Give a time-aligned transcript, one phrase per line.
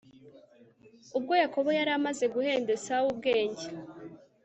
[1.17, 3.65] Ubgo Yakobo yaramaze guhendEsau ubgenge